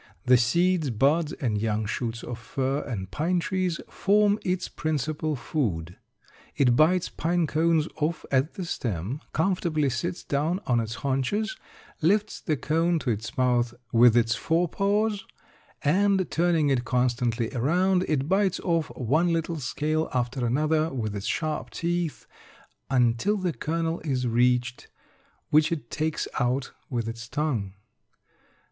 [0.25, 5.95] The seeds, buds, and young shoots of fir and pine trees form its principal food.
[6.55, 11.55] It bites pine cones off at the stem, comfortably sits down on its haunches,
[12.01, 15.23] lifts the cone to its mouth with its fore paws,
[15.83, 21.27] and turning it constantly around, it bites off one little scale after another with its
[21.27, 22.25] sharp teeth,
[22.89, 24.87] until the kernel is reached,
[25.51, 27.75] which it takes out with its tongue.